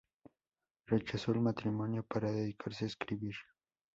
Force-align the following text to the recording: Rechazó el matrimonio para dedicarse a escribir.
Rechazó 0.87 1.31
el 1.31 1.41
matrimonio 1.41 2.01
para 2.01 2.31
dedicarse 2.31 2.85
a 2.85 2.87
escribir. 2.87 3.35